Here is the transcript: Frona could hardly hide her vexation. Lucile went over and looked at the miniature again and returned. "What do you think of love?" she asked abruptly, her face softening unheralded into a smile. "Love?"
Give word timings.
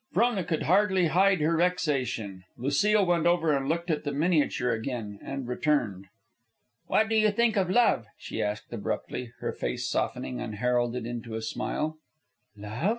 Frona 0.13 0.43
could 0.43 0.63
hardly 0.63 1.05
hide 1.09 1.41
her 1.41 1.55
vexation. 1.57 2.43
Lucile 2.57 3.05
went 3.05 3.27
over 3.27 3.55
and 3.55 3.69
looked 3.69 3.91
at 3.91 4.03
the 4.03 4.11
miniature 4.11 4.71
again 4.71 5.19
and 5.21 5.47
returned. 5.47 6.07
"What 6.87 7.07
do 7.07 7.13
you 7.15 7.29
think 7.29 7.55
of 7.55 7.69
love?" 7.69 8.07
she 8.17 8.41
asked 8.41 8.73
abruptly, 8.73 9.31
her 9.41 9.51
face 9.53 9.87
softening 9.87 10.41
unheralded 10.41 11.05
into 11.05 11.35
a 11.35 11.41
smile. 11.43 11.97
"Love?" 12.57 12.89